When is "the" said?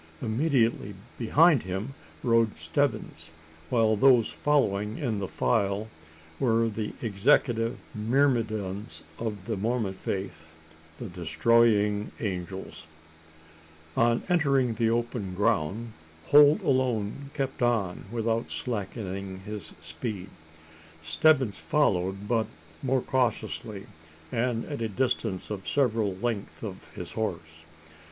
6.69-6.95, 9.45-9.55, 10.97-11.05, 14.73-14.89